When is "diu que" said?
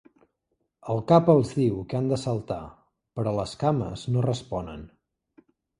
1.59-1.99